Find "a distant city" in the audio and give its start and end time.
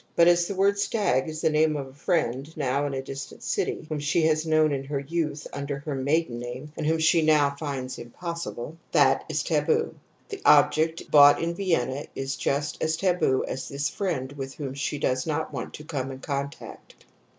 2.95-3.85